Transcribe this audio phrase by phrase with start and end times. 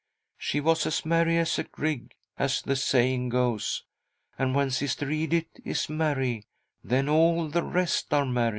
[0.39, 3.83] She was as merry as a grig— as the saying goes—
[4.35, 6.47] and when Sister Edith is merry,
[6.83, 8.49] then all the rest are merry."